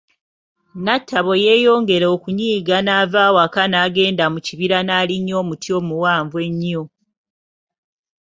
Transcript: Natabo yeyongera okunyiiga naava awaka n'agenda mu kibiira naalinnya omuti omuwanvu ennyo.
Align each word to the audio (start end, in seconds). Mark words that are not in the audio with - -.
Natabo 0.85 1.33
yeyongera 1.45 2.05
okunyiiga 2.15 2.77
naava 2.85 3.19
awaka 3.29 3.61
n'agenda 3.67 4.23
mu 4.33 4.39
kibiira 4.45 4.77
naalinnya 4.87 5.33
omuti 5.41 5.69
omuwanvu 5.79 6.37
ennyo. 6.47 6.83